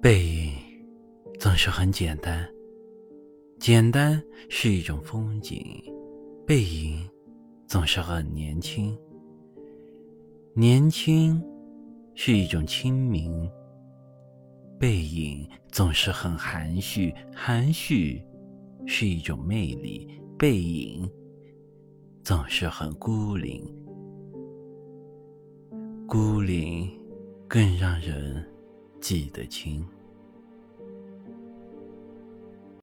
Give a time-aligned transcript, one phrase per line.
[0.00, 0.52] 背影
[1.40, 2.48] 总是很简单
[3.58, 5.60] 简单是一种风景
[6.46, 7.04] 背影
[7.66, 8.96] 总是很年轻。
[10.54, 11.42] 年轻
[12.14, 13.50] 是一种清明
[14.78, 18.22] 背影总是很含蓄含蓄
[18.86, 20.08] 是一种魅力
[20.38, 21.10] 背影
[22.22, 23.62] 总是很孤零。
[26.06, 26.88] 孤零
[27.48, 28.42] 更让人
[29.00, 29.84] 记得清。